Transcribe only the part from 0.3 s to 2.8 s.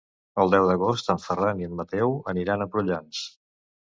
El deu d'agost en Ferran i en Mateu aniran a